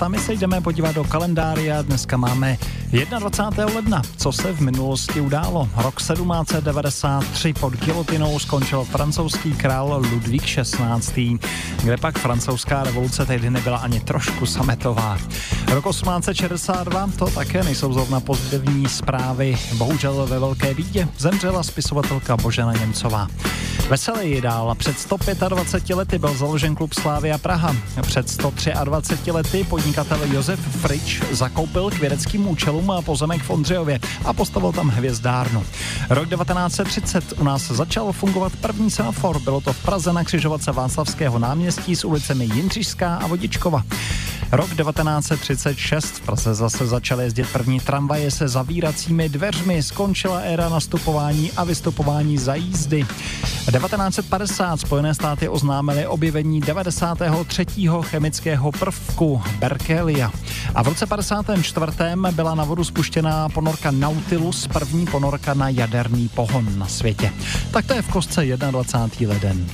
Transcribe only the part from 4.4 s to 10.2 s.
v minulosti událo? Rok 1793 pod gilotinou skončil francouzský král